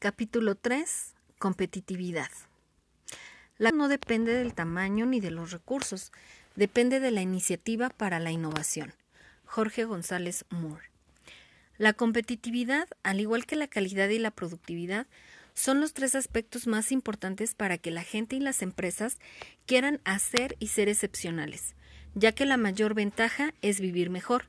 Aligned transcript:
Capítulo 0.00 0.54
3. 0.54 1.16
Competitividad. 1.40 2.30
La 3.56 3.72
no 3.72 3.88
depende 3.88 4.32
del 4.32 4.54
tamaño 4.54 5.06
ni 5.06 5.18
de 5.18 5.32
los 5.32 5.50
recursos, 5.50 6.12
depende 6.54 7.00
de 7.00 7.10
la 7.10 7.20
iniciativa 7.20 7.90
para 7.90 8.20
la 8.20 8.30
innovación. 8.30 8.94
Jorge 9.44 9.82
González 9.82 10.44
Moore. 10.50 10.84
La 11.78 11.94
competitividad, 11.94 12.86
al 13.02 13.18
igual 13.18 13.44
que 13.44 13.56
la 13.56 13.66
calidad 13.66 14.08
y 14.10 14.20
la 14.20 14.30
productividad, 14.30 15.08
son 15.54 15.80
los 15.80 15.94
tres 15.94 16.14
aspectos 16.14 16.68
más 16.68 16.92
importantes 16.92 17.56
para 17.56 17.76
que 17.76 17.90
la 17.90 18.04
gente 18.04 18.36
y 18.36 18.40
las 18.40 18.62
empresas 18.62 19.18
quieran 19.66 20.00
hacer 20.04 20.54
y 20.60 20.68
ser 20.68 20.88
excepcionales, 20.88 21.74
ya 22.14 22.30
que 22.30 22.46
la 22.46 22.56
mayor 22.56 22.94
ventaja 22.94 23.52
es 23.62 23.80
vivir 23.80 24.10
mejor. 24.10 24.44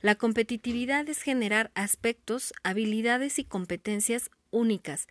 La 0.00 0.14
competitividad 0.14 1.06
es 1.08 1.20
generar 1.20 1.70
aspectos, 1.74 2.54
habilidades 2.62 3.38
y 3.38 3.44
competencias 3.44 4.30
únicas 4.50 5.06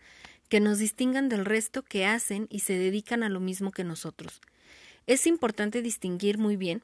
que 0.48 0.60
nos 0.60 0.78
distingan 0.78 1.28
del 1.28 1.44
resto 1.44 1.82
que 1.82 2.06
hacen 2.06 2.46
y 2.50 2.60
se 2.60 2.78
dedican 2.78 3.22
a 3.22 3.28
lo 3.28 3.40
mismo 3.40 3.72
que 3.72 3.84
nosotros. 3.84 4.40
Es 5.06 5.26
importante 5.26 5.82
distinguir 5.82 6.38
muy 6.38 6.56
bien 6.56 6.82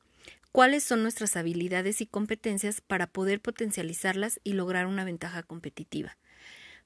cuáles 0.52 0.84
son 0.84 1.02
nuestras 1.02 1.36
habilidades 1.36 2.00
y 2.00 2.06
competencias 2.06 2.80
para 2.80 3.06
poder 3.06 3.40
potencializarlas 3.40 4.40
y 4.44 4.52
lograr 4.52 4.86
una 4.86 5.04
ventaja 5.04 5.42
competitiva. 5.42 6.16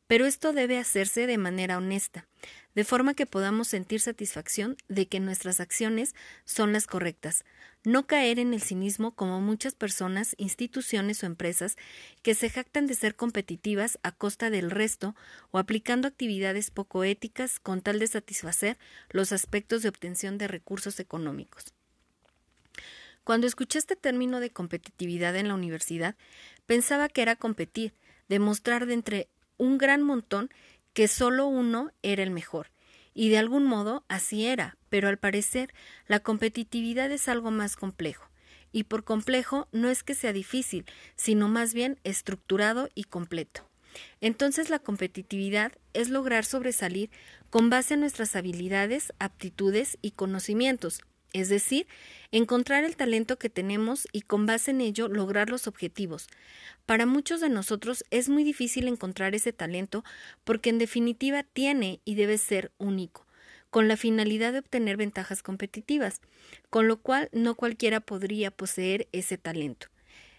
Pero 0.06 0.24
esto 0.24 0.52
debe 0.52 0.78
hacerse 0.78 1.26
de 1.26 1.38
manera 1.38 1.78
honesta, 1.78 2.26
de 2.74 2.84
forma 2.84 3.14
que 3.14 3.26
podamos 3.26 3.68
sentir 3.68 4.00
satisfacción 4.00 4.76
de 4.88 5.06
que 5.08 5.18
nuestras 5.18 5.60
acciones 5.60 6.14
son 6.44 6.72
las 6.72 6.86
correctas, 6.86 7.44
no 7.82 8.06
caer 8.06 8.38
en 8.38 8.52
el 8.52 8.62
cinismo 8.62 9.14
como 9.14 9.40
muchas 9.40 9.74
personas, 9.74 10.34
instituciones 10.38 11.22
o 11.22 11.26
empresas 11.26 11.76
que 12.22 12.34
se 12.34 12.50
jactan 12.50 12.86
de 12.86 12.94
ser 12.94 13.14
competitivas 13.14 13.98
a 14.02 14.12
costa 14.12 14.50
del 14.50 14.70
resto 14.70 15.14
o 15.52 15.58
aplicando 15.58 16.08
actividades 16.08 16.70
poco 16.70 17.04
éticas 17.04 17.60
con 17.60 17.80
tal 17.80 17.98
de 17.98 18.08
satisfacer 18.08 18.76
los 19.10 19.32
aspectos 19.32 19.82
de 19.82 19.88
obtención 19.88 20.36
de 20.36 20.48
recursos 20.48 21.00
económicos. 21.00 21.72
Cuando 23.22 23.46
escuché 23.46 23.78
este 23.78 23.96
término 23.96 24.38
de 24.38 24.50
competitividad 24.50 25.34
en 25.34 25.48
la 25.48 25.54
universidad, 25.54 26.14
pensaba 26.66 27.08
que 27.08 27.22
era 27.22 27.36
competir, 27.36 27.92
demostrar 28.28 28.86
de 28.86 28.94
entre 28.94 29.28
un 29.58 29.78
gran 29.78 30.02
montón 30.02 30.50
que 30.92 31.08
solo 31.08 31.46
uno 31.46 31.92
era 32.02 32.22
el 32.22 32.30
mejor. 32.30 32.70
Y 33.14 33.28
de 33.30 33.38
algún 33.38 33.64
modo 33.64 34.04
así 34.08 34.46
era, 34.46 34.76
pero 34.88 35.08
al 35.08 35.18
parecer 35.18 35.72
la 36.06 36.20
competitividad 36.20 37.10
es 37.10 37.28
algo 37.28 37.50
más 37.50 37.76
complejo. 37.76 38.28
Y 38.72 38.84
por 38.84 39.04
complejo 39.04 39.68
no 39.72 39.88
es 39.88 40.02
que 40.02 40.14
sea 40.14 40.32
difícil, 40.32 40.84
sino 41.14 41.48
más 41.48 41.72
bien 41.72 41.98
estructurado 42.04 42.88
y 42.94 43.04
completo. 43.04 43.68
Entonces 44.20 44.70
la 44.70 44.78
competitividad 44.78 45.72
es 45.94 46.10
lograr 46.10 46.44
sobresalir 46.44 47.10
con 47.50 47.70
base 47.70 47.94
en 47.94 48.00
nuestras 48.00 48.36
habilidades, 48.36 49.12
aptitudes 49.18 49.98
y 50.02 50.10
conocimientos, 50.10 51.00
es 51.32 51.48
decir, 51.48 51.86
encontrar 52.32 52.84
el 52.84 52.96
talento 52.96 53.38
que 53.38 53.50
tenemos 53.50 54.08
y 54.12 54.22
con 54.22 54.46
base 54.46 54.70
en 54.70 54.80
ello 54.80 55.08
lograr 55.08 55.50
los 55.50 55.66
objetivos. 55.66 56.28
Para 56.86 57.06
muchos 57.06 57.40
de 57.40 57.48
nosotros 57.48 58.04
es 58.10 58.28
muy 58.28 58.44
difícil 58.44 58.88
encontrar 58.88 59.34
ese 59.34 59.52
talento 59.52 60.04
porque 60.44 60.70
en 60.70 60.78
definitiva 60.78 61.42
tiene 61.42 62.00
y 62.04 62.14
debe 62.14 62.38
ser 62.38 62.72
único, 62.78 63.26
con 63.70 63.88
la 63.88 63.96
finalidad 63.96 64.52
de 64.52 64.60
obtener 64.60 64.96
ventajas 64.96 65.42
competitivas, 65.42 66.20
con 66.70 66.88
lo 66.88 66.98
cual 66.98 67.28
no 67.32 67.54
cualquiera 67.54 68.00
podría 68.00 68.50
poseer 68.50 69.08
ese 69.12 69.38
talento. 69.38 69.88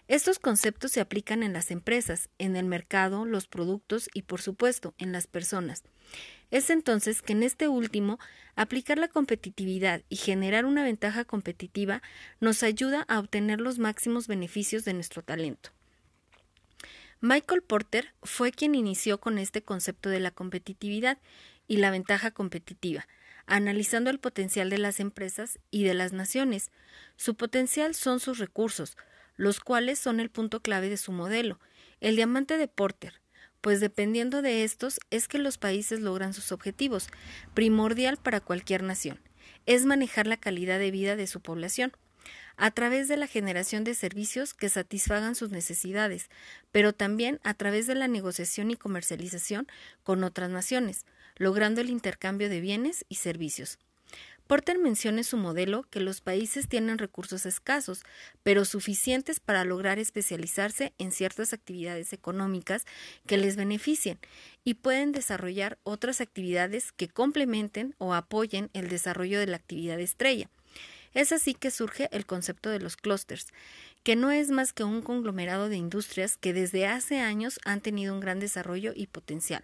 Estos 0.08 0.38
conceptos 0.38 0.92
se 0.92 1.02
aplican 1.02 1.42
en 1.42 1.52
las 1.52 1.70
empresas, 1.70 2.30
en 2.38 2.56
el 2.56 2.64
mercado, 2.64 3.26
los 3.26 3.46
productos 3.46 4.08
y, 4.14 4.22
por 4.22 4.40
supuesto, 4.40 4.94
en 4.96 5.12
las 5.12 5.26
personas. 5.26 5.84
Es 6.50 6.70
entonces 6.70 7.22
que 7.22 7.32
en 7.32 7.42
este 7.42 7.68
último, 7.68 8.18
aplicar 8.56 8.98
la 8.98 9.08
competitividad 9.08 10.02
y 10.08 10.16
generar 10.16 10.64
una 10.64 10.82
ventaja 10.82 11.24
competitiva 11.24 12.02
nos 12.40 12.62
ayuda 12.62 13.04
a 13.08 13.18
obtener 13.18 13.60
los 13.60 13.78
máximos 13.78 14.26
beneficios 14.26 14.84
de 14.84 14.94
nuestro 14.94 15.22
talento. 15.22 15.70
Michael 17.20 17.62
Porter 17.62 18.14
fue 18.22 18.52
quien 18.52 18.74
inició 18.74 19.18
con 19.18 19.38
este 19.38 19.62
concepto 19.62 20.08
de 20.08 20.20
la 20.20 20.30
competitividad 20.30 21.18
y 21.66 21.78
la 21.78 21.90
ventaja 21.90 22.30
competitiva, 22.30 23.06
analizando 23.46 24.08
el 24.10 24.20
potencial 24.20 24.70
de 24.70 24.78
las 24.78 25.00
empresas 25.00 25.58
y 25.70 25.84
de 25.84 25.94
las 25.94 26.12
naciones. 26.12 26.70
Su 27.16 27.34
potencial 27.34 27.94
son 27.94 28.20
sus 28.20 28.38
recursos, 28.38 28.96
los 29.36 29.60
cuales 29.60 29.98
son 29.98 30.20
el 30.20 30.30
punto 30.30 30.60
clave 30.60 30.88
de 30.88 30.96
su 30.96 31.12
modelo. 31.12 31.58
El 32.00 32.16
diamante 32.16 32.56
de 32.56 32.68
Porter, 32.68 33.20
pues 33.60 33.80
dependiendo 33.80 34.42
de 34.42 34.64
estos 34.64 35.00
es 35.10 35.28
que 35.28 35.38
los 35.38 35.58
países 35.58 36.00
logran 36.00 36.34
sus 36.34 36.52
objetivos, 36.52 37.08
primordial 37.54 38.16
para 38.16 38.40
cualquier 38.40 38.82
nación, 38.82 39.20
es 39.66 39.84
manejar 39.84 40.26
la 40.26 40.36
calidad 40.36 40.78
de 40.78 40.90
vida 40.90 41.16
de 41.16 41.26
su 41.26 41.40
población, 41.40 41.92
a 42.56 42.72
través 42.72 43.06
de 43.06 43.16
la 43.16 43.28
generación 43.28 43.84
de 43.84 43.94
servicios 43.94 44.52
que 44.52 44.68
satisfagan 44.68 45.36
sus 45.36 45.50
necesidades, 45.50 46.28
pero 46.72 46.92
también 46.92 47.40
a 47.44 47.54
través 47.54 47.86
de 47.86 47.94
la 47.94 48.08
negociación 48.08 48.70
y 48.70 48.76
comercialización 48.76 49.68
con 50.02 50.24
otras 50.24 50.50
naciones, 50.50 51.06
logrando 51.36 51.80
el 51.80 51.88
intercambio 51.88 52.48
de 52.48 52.60
bienes 52.60 53.06
y 53.08 53.14
servicios. 53.14 53.78
Porter 54.48 54.78
menciona 54.78 55.18
en 55.18 55.24
su 55.24 55.36
modelo 55.36 55.84
que 55.90 56.00
los 56.00 56.22
países 56.22 56.68
tienen 56.68 56.96
recursos 56.96 57.44
escasos, 57.44 58.02
pero 58.42 58.64
suficientes 58.64 59.40
para 59.40 59.62
lograr 59.62 59.98
especializarse 59.98 60.94
en 60.96 61.12
ciertas 61.12 61.52
actividades 61.52 62.14
económicas 62.14 62.86
que 63.26 63.36
les 63.36 63.56
beneficien 63.56 64.18
y 64.64 64.74
pueden 64.74 65.12
desarrollar 65.12 65.78
otras 65.82 66.22
actividades 66.22 66.92
que 66.92 67.08
complementen 67.08 67.94
o 67.98 68.14
apoyen 68.14 68.70
el 68.72 68.88
desarrollo 68.88 69.38
de 69.38 69.48
la 69.48 69.56
actividad 69.58 70.00
estrella. 70.00 70.48
Es 71.12 71.30
así 71.32 71.52
que 71.52 71.70
surge 71.70 72.08
el 72.10 72.24
concepto 72.24 72.70
de 72.70 72.80
los 72.80 72.96
clústeres, 72.96 73.48
que 74.02 74.16
no 74.16 74.30
es 74.30 74.50
más 74.50 74.72
que 74.72 74.82
un 74.82 75.02
conglomerado 75.02 75.68
de 75.68 75.76
industrias 75.76 76.38
que 76.38 76.54
desde 76.54 76.86
hace 76.86 77.20
años 77.20 77.60
han 77.66 77.82
tenido 77.82 78.14
un 78.14 78.20
gran 78.20 78.40
desarrollo 78.40 78.92
y 78.94 79.08
potencial. 79.08 79.62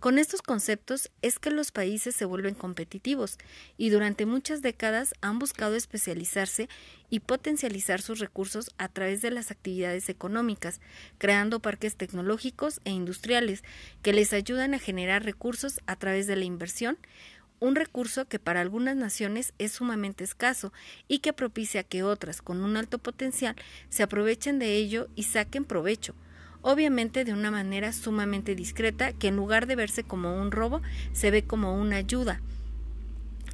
Con 0.00 0.18
estos 0.18 0.42
conceptos 0.42 1.10
es 1.22 1.38
que 1.38 1.50
los 1.50 1.72
países 1.72 2.14
se 2.14 2.26
vuelven 2.26 2.54
competitivos 2.54 3.38
y 3.78 3.88
durante 3.88 4.26
muchas 4.26 4.60
décadas 4.60 5.14
han 5.22 5.38
buscado 5.38 5.74
especializarse 5.74 6.68
y 7.08 7.20
potencializar 7.20 8.02
sus 8.02 8.18
recursos 8.18 8.70
a 8.76 8.88
través 8.88 9.22
de 9.22 9.30
las 9.30 9.50
actividades 9.50 10.10
económicas, 10.10 10.80
creando 11.16 11.60
parques 11.60 11.96
tecnológicos 11.96 12.80
e 12.84 12.90
industriales 12.90 13.64
que 14.02 14.12
les 14.12 14.34
ayudan 14.34 14.74
a 14.74 14.78
generar 14.78 15.24
recursos 15.24 15.80
a 15.86 15.96
través 15.96 16.26
de 16.26 16.36
la 16.36 16.44
inversión, 16.44 16.98
un 17.58 17.74
recurso 17.74 18.28
que 18.28 18.38
para 18.38 18.60
algunas 18.60 18.96
naciones 18.96 19.54
es 19.58 19.72
sumamente 19.72 20.24
escaso 20.24 20.74
y 21.08 21.20
que 21.20 21.32
propicia 21.32 21.84
que 21.84 22.02
otras 22.02 22.42
con 22.42 22.62
un 22.62 22.76
alto 22.76 22.98
potencial 22.98 23.56
se 23.88 24.02
aprovechen 24.02 24.58
de 24.58 24.74
ello 24.74 25.08
y 25.14 25.22
saquen 25.22 25.64
provecho 25.64 26.14
obviamente 26.66 27.24
de 27.24 27.32
una 27.32 27.52
manera 27.52 27.92
sumamente 27.92 28.56
discreta 28.56 29.12
que 29.12 29.28
en 29.28 29.36
lugar 29.36 29.68
de 29.68 29.76
verse 29.76 30.02
como 30.02 30.34
un 30.34 30.50
robo, 30.50 30.82
se 31.12 31.30
ve 31.30 31.44
como 31.44 31.80
una 31.80 31.94
ayuda 31.94 32.40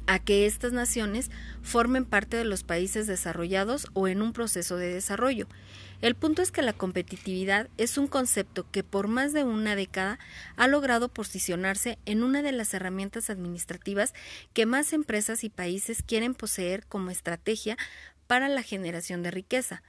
a 0.07 0.17
que 0.17 0.47
estas 0.47 0.73
naciones 0.73 1.29
formen 1.61 2.05
parte 2.05 2.37
de 2.37 2.43
los 2.43 2.63
países 2.63 3.05
desarrollados 3.05 3.87
o 3.93 4.07
en 4.07 4.23
un 4.23 4.33
proceso 4.33 4.77
de 4.77 4.91
desarrollo. 4.91 5.47
El 6.01 6.15
punto 6.15 6.41
es 6.41 6.51
que 6.51 6.63
la 6.63 6.73
competitividad 6.73 7.69
es 7.77 7.99
un 7.99 8.07
concepto 8.07 8.65
que 8.71 8.83
por 8.83 9.07
más 9.07 9.31
de 9.31 9.43
una 9.43 9.75
década 9.75 10.17
ha 10.55 10.67
logrado 10.67 11.07
posicionarse 11.07 11.99
en 12.07 12.23
una 12.23 12.41
de 12.41 12.51
las 12.51 12.73
herramientas 12.73 13.29
administrativas 13.29 14.15
que 14.53 14.65
más 14.65 14.91
empresas 14.91 15.43
y 15.43 15.49
países 15.49 16.01
quieren 16.01 16.33
poseer 16.33 16.83
como 16.87 17.11
estrategia 17.11 17.77
para 18.25 18.49
la 18.49 18.63
generación 18.63 19.21
de 19.21 19.29
riqueza. 19.29 19.83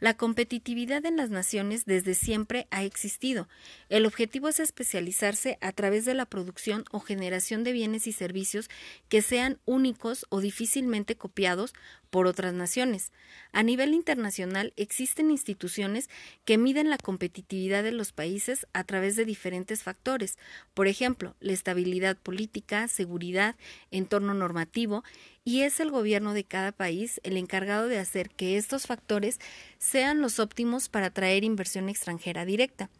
La 0.00 0.14
competitividad 0.14 1.04
en 1.06 1.16
las 1.16 1.30
naciones 1.30 1.84
desde 1.84 2.14
siempre 2.14 2.68
ha 2.70 2.84
existido. 2.84 3.48
El 3.88 4.06
objetivo 4.06 4.48
es 4.48 4.60
especializarse 4.60 5.58
a 5.60 5.72
través 5.72 6.04
de 6.04 6.14
la 6.14 6.26
producción 6.26 6.84
o 6.92 7.00
generación 7.00 7.64
de 7.64 7.72
bienes 7.72 8.06
y 8.06 8.12
servicios 8.12 8.70
que 9.08 9.22
sean 9.22 9.58
únicos 9.64 10.26
o 10.28 10.40
difícilmente 10.40 11.16
copiados 11.16 11.74
por 12.10 12.26
otras 12.26 12.54
naciones. 12.54 13.12
A 13.52 13.62
nivel 13.62 13.92
internacional 13.92 14.72
existen 14.76 15.30
instituciones 15.30 16.08
que 16.44 16.58
miden 16.58 16.90
la 16.90 16.98
competitividad 16.98 17.82
de 17.82 17.92
los 17.92 18.12
países 18.12 18.66
a 18.72 18.84
través 18.84 19.16
de 19.16 19.24
diferentes 19.24 19.82
factores, 19.82 20.38
por 20.74 20.86
ejemplo, 20.86 21.34
la 21.40 21.52
estabilidad 21.52 22.16
política, 22.16 22.88
seguridad, 22.88 23.56
entorno 23.90 24.32
normativo, 24.34 25.04
y 25.48 25.62
es 25.62 25.80
el 25.80 25.90
gobierno 25.90 26.34
de 26.34 26.44
cada 26.44 26.72
país 26.72 27.22
el 27.24 27.38
encargado 27.38 27.88
de 27.88 27.98
hacer 27.98 28.28
que 28.28 28.58
estos 28.58 28.86
factores 28.86 29.38
sean 29.78 30.20
los 30.20 30.40
óptimos 30.40 30.90
para 30.90 31.06
atraer 31.06 31.42
inversión 31.42 31.88
extranjera 31.88 32.44
directa. 32.44 32.90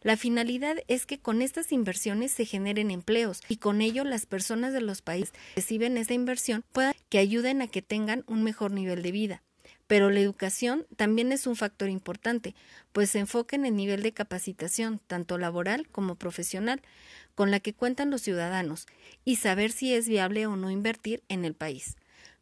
La 0.00 0.16
finalidad 0.16 0.78
es 0.88 1.04
que 1.04 1.18
con 1.18 1.42
estas 1.42 1.70
inversiones 1.70 2.32
se 2.32 2.46
generen 2.46 2.90
empleos 2.90 3.42
y 3.46 3.58
con 3.58 3.82
ello 3.82 4.04
las 4.04 4.24
personas 4.24 4.72
de 4.72 4.80
los 4.80 5.02
países 5.02 5.32
que 5.32 5.60
reciben 5.60 5.98
esta 5.98 6.14
inversión 6.14 6.64
puedan 6.72 6.94
que 7.10 7.18
ayuden 7.18 7.60
a 7.60 7.66
que 7.66 7.82
tengan 7.82 8.24
un 8.26 8.42
mejor 8.42 8.70
nivel 8.70 9.02
de 9.02 9.12
vida. 9.12 9.42
Pero 9.86 10.08
la 10.08 10.20
educación 10.20 10.86
también 10.96 11.30
es 11.30 11.46
un 11.46 11.56
factor 11.56 11.90
importante, 11.90 12.54
pues 12.92 13.10
se 13.10 13.18
enfoca 13.18 13.54
en 13.54 13.66
el 13.66 13.76
nivel 13.76 14.02
de 14.02 14.12
capacitación, 14.12 14.98
tanto 15.06 15.36
laboral 15.36 15.86
como 15.88 16.14
profesional, 16.14 16.80
con 17.34 17.50
la 17.50 17.60
que 17.60 17.74
cuentan 17.74 18.10
los 18.10 18.22
ciudadanos, 18.22 18.86
y 19.26 19.36
saber 19.36 19.72
si 19.72 19.92
es 19.92 20.08
viable 20.08 20.46
o 20.46 20.56
no 20.56 20.70
invertir 20.70 21.22
en 21.28 21.44
el 21.44 21.54
país. 21.54 21.97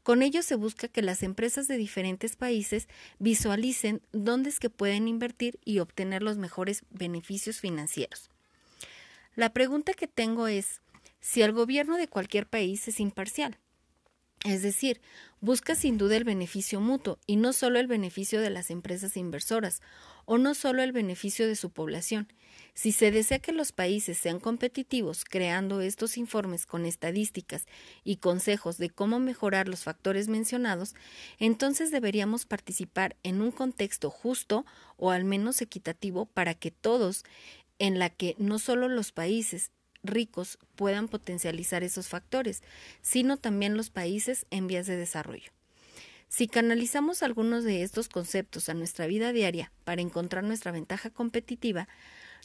Con 0.06 0.22
ello 0.22 0.44
se 0.44 0.54
busca 0.54 0.86
que 0.86 1.02
las 1.02 1.24
empresas 1.24 1.66
de 1.66 1.76
diferentes 1.76 2.36
países 2.36 2.86
visualicen 3.18 4.02
dónde 4.12 4.50
es 4.50 4.60
que 4.60 4.70
pueden 4.70 5.08
invertir 5.08 5.58
y 5.64 5.80
obtener 5.80 6.22
los 6.22 6.38
mejores 6.38 6.84
beneficios 6.90 7.58
financieros. 7.58 8.30
La 9.34 9.52
pregunta 9.52 9.94
que 9.94 10.06
tengo 10.06 10.46
es 10.46 10.80
si 11.18 11.42
el 11.42 11.50
gobierno 11.50 11.96
de 11.96 12.06
cualquier 12.06 12.46
país 12.46 12.86
es 12.86 13.00
imparcial. 13.00 13.58
Es 14.46 14.62
decir, 14.62 15.00
busca 15.40 15.74
sin 15.74 15.98
duda 15.98 16.16
el 16.16 16.22
beneficio 16.22 16.80
mutuo 16.80 17.18
y 17.26 17.34
no 17.34 17.52
solo 17.52 17.80
el 17.80 17.88
beneficio 17.88 18.40
de 18.40 18.48
las 18.48 18.70
empresas 18.70 19.16
inversoras 19.16 19.82
o 20.24 20.38
no 20.38 20.54
solo 20.54 20.84
el 20.84 20.92
beneficio 20.92 21.48
de 21.48 21.56
su 21.56 21.70
población. 21.70 22.32
Si 22.72 22.92
se 22.92 23.10
desea 23.10 23.40
que 23.40 23.50
los 23.50 23.72
países 23.72 24.18
sean 24.18 24.38
competitivos 24.38 25.24
creando 25.24 25.80
estos 25.80 26.16
informes 26.16 26.64
con 26.64 26.86
estadísticas 26.86 27.66
y 28.04 28.18
consejos 28.18 28.78
de 28.78 28.88
cómo 28.88 29.18
mejorar 29.18 29.66
los 29.66 29.82
factores 29.82 30.28
mencionados, 30.28 30.94
entonces 31.40 31.90
deberíamos 31.90 32.46
participar 32.46 33.16
en 33.24 33.42
un 33.42 33.50
contexto 33.50 34.10
justo 34.10 34.64
o 34.96 35.10
al 35.10 35.24
menos 35.24 35.60
equitativo 35.60 36.26
para 36.26 36.54
que 36.54 36.70
todos, 36.70 37.24
en 37.80 37.98
la 37.98 38.10
que 38.10 38.36
no 38.38 38.60
solo 38.60 38.88
los 38.88 39.10
países 39.10 39.72
ricos 40.06 40.58
puedan 40.74 41.08
potencializar 41.08 41.82
esos 41.82 42.08
factores, 42.08 42.62
sino 43.02 43.36
también 43.36 43.76
los 43.76 43.90
países 43.90 44.46
en 44.50 44.66
vías 44.66 44.86
de 44.86 44.96
desarrollo. 44.96 45.50
Si 46.28 46.48
canalizamos 46.48 47.22
algunos 47.22 47.64
de 47.64 47.82
estos 47.82 48.08
conceptos 48.08 48.68
a 48.68 48.74
nuestra 48.74 49.06
vida 49.06 49.32
diaria 49.32 49.72
para 49.84 50.02
encontrar 50.02 50.44
nuestra 50.44 50.72
ventaja 50.72 51.10
competitiva, 51.10 51.88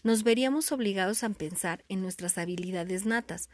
nos 0.03 0.23
veríamos 0.23 0.71
obligados 0.71 1.23
a 1.23 1.29
pensar 1.29 1.83
en 1.89 2.01
nuestras 2.01 2.37
habilidades 2.37 3.05
natas, 3.05 3.49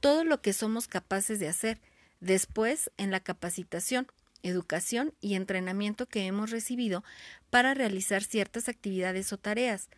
todo 0.00 0.24
lo 0.24 0.40
que 0.42 0.52
somos 0.52 0.88
capaces 0.88 1.38
de 1.38 1.48
hacer, 1.48 1.80
después 2.20 2.90
en 2.96 3.10
la 3.10 3.20
capacitación, 3.20 4.06
educación 4.42 5.12
y 5.20 5.34
entrenamiento 5.34 6.06
que 6.06 6.26
hemos 6.26 6.50
recibido 6.50 7.04
para 7.50 7.74
realizar 7.74 8.22
ciertas 8.22 8.68
actividades 8.68 9.32
o 9.32 9.38
tareas. 9.38 9.88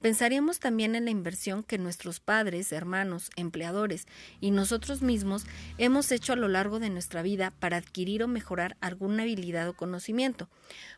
Pensaríamos 0.00 0.58
también 0.58 0.94
en 0.96 1.04
la 1.04 1.10
inversión 1.10 1.62
que 1.62 1.78
nuestros 1.78 2.18
padres, 2.18 2.72
hermanos, 2.72 3.30
empleadores 3.36 4.06
y 4.40 4.50
nosotros 4.50 5.00
mismos 5.00 5.44
hemos 5.78 6.10
hecho 6.10 6.32
a 6.32 6.36
lo 6.36 6.48
largo 6.48 6.80
de 6.80 6.90
nuestra 6.90 7.22
vida 7.22 7.52
para 7.60 7.76
adquirir 7.76 8.22
o 8.22 8.28
mejorar 8.28 8.76
alguna 8.80 9.22
habilidad 9.22 9.68
o 9.68 9.74
conocimiento, 9.74 10.48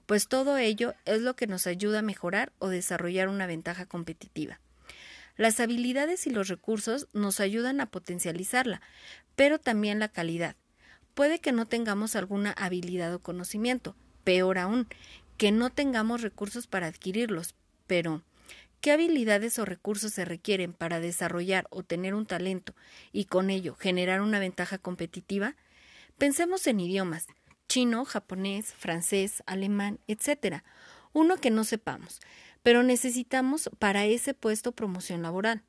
pues 0.06 0.26
todo 0.28 0.56
ello 0.56 0.94
es 1.04 1.20
lo 1.20 1.36
que 1.36 1.46
nos 1.46 1.66
ayuda 1.66 1.98
a 1.98 2.02
mejorar 2.02 2.52
o 2.58 2.68
desarrollar 2.68 3.28
una 3.28 3.46
ventaja 3.46 3.86
competitiva. 3.86 4.60
Las 5.36 5.58
habilidades 5.60 6.26
y 6.26 6.30
los 6.30 6.48
recursos 6.48 7.08
nos 7.12 7.40
ayudan 7.40 7.80
a 7.80 7.86
potencializarla, 7.86 8.80
pero 9.34 9.58
también 9.58 9.98
la 9.98 10.08
calidad. 10.08 10.56
Puede 11.14 11.38
que 11.38 11.52
no 11.52 11.66
tengamos 11.66 12.16
alguna 12.16 12.52
habilidad 12.52 13.14
o 13.14 13.20
conocimiento, 13.20 13.96
peor 14.24 14.58
aún, 14.58 14.88
que 15.36 15.52
no 15.52 15.70
tengamos 15.70 16.22
recursos 16.22 16.66
para 16.66 16.86
adquirirlos, 16.86 17.54
pero 17.86 18.22
¿qué 18.80 18.92
habilidades 18.92 19.58
o 19.58 19.64
recursos 19.64 20.12
se 20.12 20.24
requieren 20.24 20.72
para 20.72 21.00
desarrollar 21.00 21.66
o 21.70 21.82
tener 21.82 22.14
un 22.14 22.26
talento 22.26 22.74
y 23.12 23.26
con 23.26 23.50
ello 23.50 23.74
generar 23.74 24.20
una 24.20 24.38
ventaja 24.38 24.78
competitiva? 24.78 25.56
Pensemos 26.18 26.66
en 26.66 26.80
idiomas 26.80 27.26
chino, 27.68 28.04
japonés, 28.04 28.74
francés, 28.74 29.42
alemán, 29.46 29.98
etc. 30.06 30.62
Uno 31.12 31.36
que 31.38 31.50
no 31.50 31.64
sepamos, 31.64 32.20
pero 32.62 32.82
necesitamos 32.82 33.70
para 33.78 34.04
ese 34.04 34.34
puesto 34.34 34.72
promoción 34.72 35.22
laboral. 35.22 35.62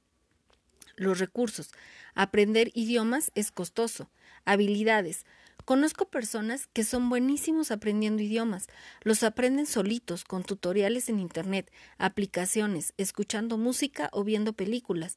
Los 0.95 1.19
recursos. 1.19 1.71
Aprender 2.13 2.71
idiomas 2.73 3.31
es 3.35 3.51
costoso. 3.51 4.09
Habilidades. 4.45 5.25
Conozco 5.65 6.05
personas 6.05 6.67
que 6.67 6.83
son 6.83 7.09
buenísimos 7.09 7.71
aprendiendo 7.71 8.21
idiomas. 8.21 8.67
Los 9.01 9.23
aprenden 9.23 9.65
solitos, 9.65 10.23
con 10.23 10.43
tutoriales 10.43 11.09
en 11.09 11.19
Internet, 11.19 11.71
aplicaciones, 11.97 12.93
escuchando 12.97 13.57
música 13.57 14.09
o 14.11 14.23
viendo 14.23 14.53
películas. 14.53 15.15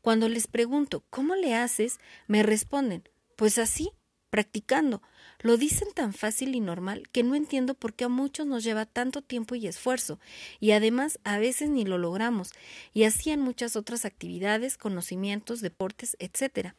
Cuando 0.00 0.28
les 0.28 0.46
pregunto 0.46 1.04
¿cómo 1.10 1.34
le 1.34 1.54
haces? 1.54 1.98
me 2.26 2.42
responden 2.42 3.04
pues 3.36 3.56
así, 3.56 3.90
practicando. 4.30 5.02
Lo 5.40 5.56
dicen 5.56 5.88
tan 5.94 6.12
fácil 6.12 6.54
y 6.54 6.60
normal 6.60 7.08
que 7.12 7.22
no 7.22 7.34
entiendo 7.34 7.74
por 7.74 7.94
qué 7.94 8.04
a 8.04 8.08
muchos 8.08 8.46
nos 8.46 8.62
lleva 8.62 8.86
tanto 8.86 9.22
tiempo 9.22 9.54
y 9.54 9.66
esfuerzo, 9.66 10.18
y 10.60 10.72
además 10.72 11.18
a 11.24 11.38
veces 11.38 11.70
ni 11.70 11.84
lo 11.84 11.98
logramos, 11.98 12.52
y 12.92 13.04
así 13.04 13.30
en 13.30 13.40
muchas 13.40 13.74
otras 13.76 14.04
actividades, 14.04 14.76
conocimientos, 14.76 15.60
deportes, 15.60 16.16
etc. 16.18 16.74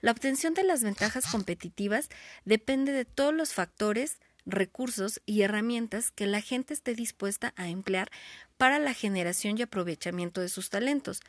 La 0.00 0.12
obtención 0.12 0.54
de 0.54 0.64
las 0.64 0.82
ventajas 0.82 1.26
competitivas 1.26 2.10
depende 2.44 2.92
de 2.92 3.04
todos 3.04 3.34
los 3.34 3.54
factores 3.54 4.18
recursos 4.46 5.20
y 5.26 5.42
herramientas 5.42 6.10
que 6.10 6.26
la 6.26 6.40
gente 6.40 6.74
esté 6.74 6.94
dispuesta 6.94 7.54
a 7.56 7.68
emplear 7.68 8.10
para 8.56 8.78
la 8.78 8.94
generación 8.94 9.58
y 9.58 9.62
aprovechamiento 9.62 10.40
de 10.40 10.48
sus 10.48 10.70
talentos. 10.70 11.20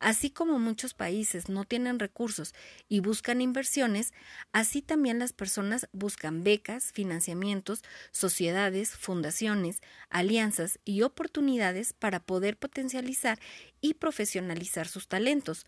Así 0.00 0.30
como 0.30 0.58
muchos 0.58 0.94
países 0.94 1.48
no 1.48 1.64
tienen 1.64 1.98
recursos 1.98 2.54
y 2.88 3.00
buscan 3.00 3.40
inversiones, 3.40 4.12
así 4.52 4.82
también 4.82 5.18
las 5.18 5.32
personas 5.32 5.88
buscan 5.92 6.42
becas, 6.42 6.92
financiamientos, 6.92 7.82
sociedades, 8.10 8.90
fundaciones, 8.90 9.80
alianzas 10.10 10.80
y 10.84 11.02
oportunidades 11.02 11.92
para 11.92 12.20
poder 12.20 12.56
potencializar 12.56 13.38
y 13.80 13.94
profesionalizar 13.94 14.88
sus 14.88 15.08
talentos, 15.08 15.66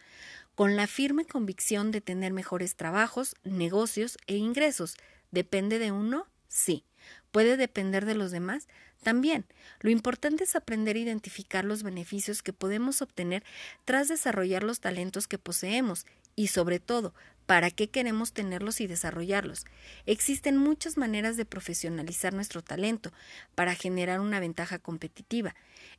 con 0.55 0.77
la 0.77 0.87
firme 0.87 1.25
convicción 1.25 1.91
de 1.91 2.01
tener 2.01 2.33
mejores 2.33 2.77
trabajos, 2.77 3.35
negocios 3.45 4.19
e 4.27 4.37
ingresos. 4.37 4.97
¿Depende 5.31 5.79
de 5.79 5.91
uno? 5.91 6.27
Sí. 6.49 6.85
¿Puede 7.31 7.57
depender 7.57 8.05
de 8.07 8.15
los 8.15 8.31
demás? 8.31 8.69
También, 9.03 9.45
lo 9.81 9.91
importante 9.91 10.45
es 10.45 10.57
aprender 10.57 10.97
a 10.97 11.01
identificar 11.01 11.65
los 11.65 11.83
beneficios 11.83 12.43
que 12.43 12.53
podemos 12.53 13.03
obtener 13.03 13.45
tras 13.85 14.09
desarrollar 14.09 14.63
los 14.63 14.81
talentos 14.81 15.29
que 15.29 15.39
poseemos 15.39 16.07
y, 16.37 16.47
sobre 16.47 16.81
todo, 16.81 17.13
para 17.47 17.71
qué 17.71 17.91
queremos 17.91 18.33
tenerlos 18.33 18.81
y 18.81 18.87
desarrollarlos. 18.87 19.67
Existen 20.07 20.57
muchas 20.57 20.97
maneras 20.97 21.37
de 21.37 21.45
profesionalizar 21.45 22.33
nuestro 22.33 22.63
talento 22.63 23.13
para 23.55 23.75
generar 23.75 24.21
una 24.21 24.41
ventaja 24.41 24.79
competitiva. 24.79 25.55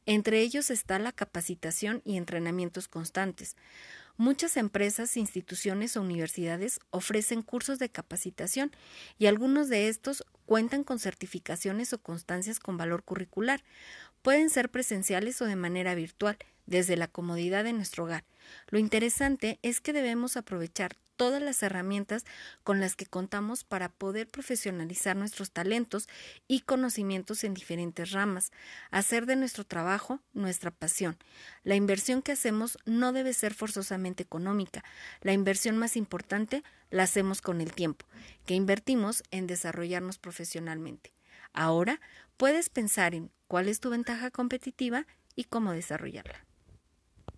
Entre 0.06 0.42
ellos 0.42 0.72
está 0.72 0.98
la 0.98 1.12
capacitación 1.12 2.02
y 2.04 2.18
entrenamientos 2.18 2.88
constantes. 2.88 3.56
Muchas 4.18 4.56
empresas, 4.56 5.18
instituciones 5.18 5.98
o 5.98 6.02
universidades 6.02 6.80
ofrecen 6.90 7.42
cursos 7.42 7.80
de 7.80 7.90
capacitación 7.90 8.72
y 9.18 9.26
algunos 9.26 9.68
de 9.68 9.90
estos 9.90 10.24
cuentan 10.46 10.84
con 10.86 11.00
certificaciones 11.00 11.92
o 11.92 12.02
constancias 12.02 12.60
con 12.60 12.78
valor 12.78 13.04
curricular. 13.04 13.64
Pueden 14.22 14.50
ser 14.50 14.70
presenciales 14.70 15.42
o 15.42 15.46
de 15.46 15.58
manera 15.58 15.96
virtual, 15.96 16.38
desde 16.66 16.96
la 16.96 17.08
comodidad 17.08 17.64
de 17.64 17.74
nuestro 17.74 18.06
hogar. 18.06 18.24
Lo 18.70 18.80
interesante 18.80 19.60
es 19.62 19.82
que 19.82 19.94
debemos 19.94 20.38
aprovechar 20.38 20.96
todas 21.16 21.42
las 21.42 21.62
herramientas 21.64 22.26
con 22.64 22.80
las 22.80 22.96
que 22.96 23.06
contamos 23.06 23.64
para 23.64 23.90
poder 23.90 24.28
profesionalizar 24.28 25.16
nuestros 25.16 25.52
talentos 25.52 26.08
y 26.48 26.62
conocimientos 26.62 27.44
en 27.44 27.54
diferentes 27.54 28.12
ramas, 28.12 28.52
hacer 28.92 29.26
de 29.26 29.36
nuestro 29.36 29.64
trabajo 29.64 30.20
nuestra 30.34 30.72
pasión. 30.72 31.18
La 31.64 31.76
inversión 31.76 32.22
que 32.22 32.32
hacemos 32.32 32.78
no 32.86 33.14
debe 33.14 33.34
ser 33.34 33.54
forzosamente 33.54 34.24
económica, 34.24 34.84
la 35.22 35.34
inversión 35.34 35.78
más 35.78 35.96
importante 35.96 36.64
la 36.90 37.04
hacemos 37.04 37.42
con 37.42 37.62
el 37.62 37.74
tiempo, 37.74 38.06
que 38.46 38.54
invertimos 38.54 39.24
en 39.32 39.48
desarrollarnos 39.48 40.18
profesionalmente. 40.18 41.14
Ahora 41.54 42.00
puedes 42.38 42.70
pensar 42.70 43.16
en 43.16 43.32
cuál 43.48 43.70
es 43.70 43.80
tu 43.80 43.90
ventaja 43.90 44.32
competitiva 44.32 45.06
y 45.36 45.46
cómo 45.46 45.72
desarrollarla. 45.72 46.46